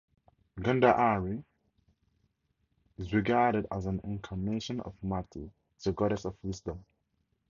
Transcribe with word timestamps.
Gandhari 0.57 1.43
is 2.97 3.13
regarded 3.13 3.67
as 3.71 3.85
an 3.85 4.01
incarnation 4.03 4.79
of 4.81 4.95
Mati, 5.03 5.51
the 5.83 5.91
goddess 5.91 6.25
of 6.25 6.35
wisdom. 6.41 6.83